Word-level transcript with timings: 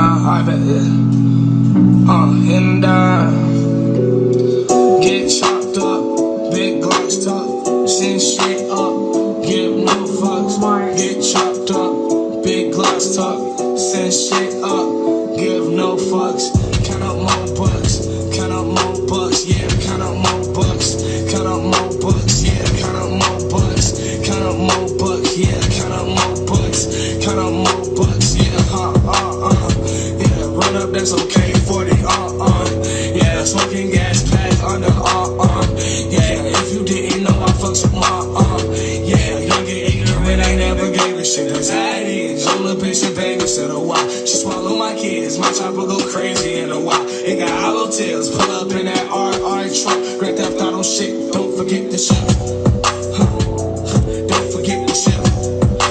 I 0.00 0.42
bet 0.46 0.60
it. 0.62 0.86
Uh, 2.08 2.30
uh, 2.84 3.30
get 5.02 5.28
chopped 5.28 5.76
up, 5.76 6.52
big 6.52 6.80
glocks 6.80 7.24
tucked, 7.24 7.90
send 7.90 8.22
shit 8.22 8.70
up, 8.70 9.42
give 9.42 9.74
no 9.74 10.06
fucks. 10.06 10.60
Get 10.96 11.20
chopped 11.20 11.70
up, 11.72 12.44
big 12.44 12.72
glocks 12.72 13.16
tucked, 13.16 13.80
send 13.80 14.12
shit 14.14 14.62
up, 14.62 15.36
give 15.36 15.66
no 15.72 15.96
fucks. 15.96 16.46
Count 16.86 17.02
up 17.02 17.16
more 17.16 17.56
bucks, 17.56 18.06
count 18.36 18.52
up 18.52 18.66
more 18.66 19.06
bucks, 19.08 19.46
yeah, 19.46 19.66
count 19.82 20.02
up 20.02 20.14
more 20.14 20.54
bucks, 20.54 20.94
count 21.32 21.46
up 21.48 21.60
more 21.60 21.90
bucks, 22.00 22.42
yeah, 22.44 22.64
count 22.78 22.96
up 22.96 23.10
more 23.10 23.50
bucks, 23.50 23.98
count 24.24 24.44
up 24.46 24.56
more 24.56 24.88
bucks, 24.96 25.36
yeah, 25.36 25.58
that's 30.98 31.12
okay, 31.12 31.52
40, 31.52 31.92
uh, 31.92 32.42
uh, 32.42 32.68
yeah, 33.14 33.44
smoking 33.44 33.90
gas, 33.92 34.28
pass 34.28 34.62
under, 34.64 34.88
uh, 34.88 35.30
uh, 35.38 35.62
yeah, 36.10 36.42
if 36.42 36.74
you 36.74 36.84
didn't 36.84 37.22
know, 37.22 37.38
I 37.38 37.52
fucks 37.54 37.84
with 37.84 37.94
my, 37.94 38.02
uh, 38.02 38.58
yeah, 39.06 39.38
young 39.38 39.60
and 39.60 39.68
ignorant, 39.68 40.42
I 40.42 40.56
never 40.56 40.90
gave 40.90 41.16
a 41.16 41.24
shit, 41.24 41.54
anxiety, 41.54 42.34
your 42.42 42.56
little 42.58 42.82
bitch 42.82 43.06
in 43.06 43.14
Vegas, 43.14 43.54
said 43.54 43.70
a 43.70 43.78
while, 43.78 44.08
she 44.26 44.26
swallow 44.42 44.76
my 44.76 44.92
kids, 44.94 45.38
my 45.38 45.52
chopper 45.52 45.86
go 45.86 45.98
crazy 46.10 46.58
in 46.58 46.72
a 46.72 46.80
while, 46.80 47.06
it 47.06 47.38
got 47.38 47.50
hollow 47.60 47.88
tails, 47.92 48.28
pull 48.30 48.50
up 48.50 48.72
in 48.72 48.86
that 48.86 49.06
RR 49.06 49.70
truck, 49.70 50.18
Grand 50.18 50.36
Theft 50.36 50.60
Auto 50.60 50.82
shit, 50.82 51.32
don't 51.32 51.56
forget 51.56 51.92
the 51.92 51.98
shit, 51.98 52.18
huh, 53.14 53.38
don't 54.26 54.50
forget 54.50 54.82
the 54.88 54.94
shit, 54.94 55.14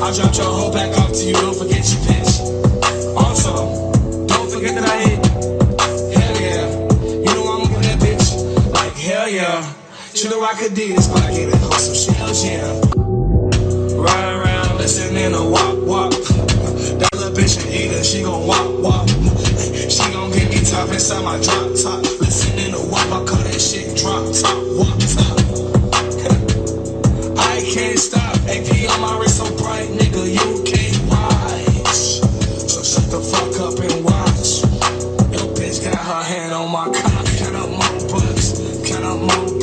I 0.00 0.14
dropped 0.16 0.38
your 0.38 0.46
whole 0.46 0.72
back 0.72 0.83
yeah, 9.54 9.74
you 10.14 10.30
know 10.30 10.42
I 10.42 10.54
could 10.54 10.74
do 10.74 10.94
this, 10.94 11.08
but 11.08 11.22
I 11.22 11.30
get 11.30 11.48
it, 11.48 11.54
hold 11.56 11.74
some 11.74 11.94
shells, 11.94 12.44
yeah. 12.44 12.66
Ride 13.94 14.34
around 14.34 14.78
listening 14.78 15.32
to 15.32 15.42
wop 15.42 15.78
wop. 15.78 16.10
That 16.98 17.08
little 17.14 17.32
bitch 17.32 17.62
an 17.62 17.72
eater, 17.72 18.02
she 18.02 18.22
gon' 18.22 18.46
wop 18.46 18.66
wop. 18.80 19.08
She 19.08 20.04
gon' 20.12 20.30
get 20.32 20.50
me 20.50 20.58
top 20.64 20.88
inside 20.88 21.22
my 21.22 21.38
drop 21.38 21.70
top. 21.78 22.02
Listening 22.20 22.72
to 22.72 22.80
wop, 22.90 23.06
I 23.06 23.24
call 23.24 23.42
that 23.46 23.60
shit 23.60 23.96
drop 23.96 24.26
top, 24.34 24.58
wop 24.74 24.98
top. 25.14 25.38
I 27.38 27.62
can't 27.62 27.98
stop. 27.98 28.34
AP 28.50 28.90
on 28.90 29.00
my 29.00 29.18
wrist 29.18 29.33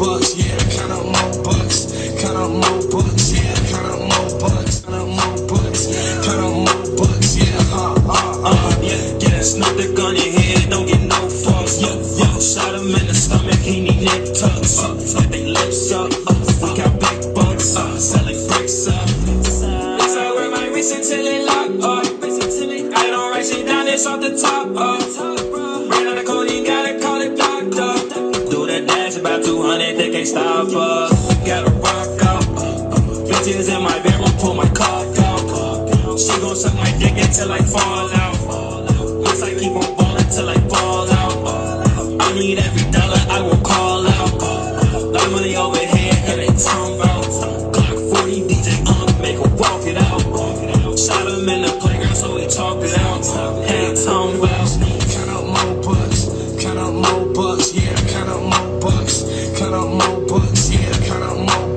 bucks. 0.01 0.33
Yeah, 0.35 0.57
count 0.73 0.91
up 0.91 1.05
more 1.05 1.43
bucks. 1.45 1.77
Count 2.17 2.37
up 2.37 2.49
more 2.49 2.81
bucks. 2.89 3.31
Yeah, 3.31 3.53
count 3.69 3.85
up 3.85 3.99
more 4.01 4.33
bucks. 4.41 4.81
Count 4.81 4.97
up 4.97 5.07
more 5.07 5.37
bucks. 5.45 5.81
Count 6.25 6.41
up 6.41 6.53
more 6.65 6.97
bucks. 6.97 7.37
Yeah, 7.37 7.77
uh, 7.77 7.93
uh, 8.09 8.49
uh. 8.49 8.81
Yeah, 8.81 8.97
yeah, 9.21 9.41
snuck 9.45 9.77
the 9.77 9.93
gun 9.93 10.15
in 10.17 10.33
head, 10.33 10.69
don't 10.69 10.87
get 10.87 11.01
no 11.05 11.21
fucks. 11.29 11.77
Yeah, 11.81 11.93
yeah, 12.17 12.39
shot 12.41 12.73
him 12.73 12.89
in 12.89 13.05
the 13.05 13.13
stomach, 13.13 13.61
he 13.61 13.81
need 13.85 14.01
neck 14.01 14.25
tucks. 14.33 14.81
Uh, 14.81 14.97
let 15.21 15.29
they 15.29 15.45
lips 15.45 15.91
up, 15.91 16.09
uh, 16.09 16.33
we 16.61 16.69
got 16.77 16.91
big 16.99 17.35
bucks, 17.35 17.75
uh, 17.77 17.97
selling 17.99 18.41
bricks 18.49 18.87
up. 18.87 19.05
It's 19.05 20.17
all 20.17 20.35
where 20.35 20.49
my 20.49 20.65
wrist 20.73 20.95
until 20.95 21.25
it 21.25 21.45
lock 21.45 21.69
up. 21.85 22.05
I 22.93 23.07
don't 23.07 23.31
write 23.31 23.45
shit 23.45 23.67
down, 23.67 23.87
it's 23.87 24.07
off 24.07 24.19
the 24.19 24.35
top 24.35 24.75
up. 24.75 25.40
About 29.91 29.97
200, 29.97 29.97
they 29.97 30.11
can't 30.11 30.27
stop 30.27 30.67
us. 30.67 31.35
Gotta 31.45 31.71
rock 31.71 32.23
out. 32.23 32.43
Bitches 33.27 33.75
in 33.75 33.83
my 33.83 33.99
bedroom, 33.99 34.31
pull 34.39 34.53
my 34.53 34.67
cock 34.69 35.17
out. 35.17 36.19
She 36.19 36.39
gon' 36.39 36.55
suck 36.55 36.73
my 36.75 36.91
dick 36.99 37.17
until 37.17 37.51
I 37.51 37.59
fall 37.59 38.09
out. 38.13 39.25
Yes, 39.25 39.41
I 39.41 39.53
keep 39.53 39.71
on 39.71 39.95
ballin' 39.97 40.29
till 40.29 40.49
I 40.49 40.57
fall 40.69 41.09
out. 41.11 42.21
I 42.21 42.33
need 42.33 42.59
every 42.59 42.91
dollar, 42.91 43.21
I 43.29 43.41
will 43.41 43.61
call 43.63 44.07
out. 44.07 44.39
Got 45.13 45.31
money 45.31 45.55
over 45.55 45.79
here, 45.79 46.13
and 46.27 46.39
they 46.39 46.47
tongue 46.47 46.99
out. 47.01 47.25
Glock 47.73 48.15
40 48.15 48.47
DJ 48.47 48.85
on, 48.87 49.21
make 49.21 49.37
her 49.37 49.55
walk 49.55 49.85
it 49.87 49.97
out. 49.97 50.99
Shot 50.99 51.27
him 51.27 51.49
in 51.49 51.61
the 51.63 51.77
playground, 51.79 52.15
so 52.15 52.35
we 52.35 52.47
talk 52.47 52.83
it 52.83 52.97
out. 52.99 53.25
Hey, 53.65 53.93
tongue 53.95 54.43
out. 54.43 55.10
but 60.27 60.69
yeah, 60.69 60.91
kinda 61.05 61.33
low 61.33 61.70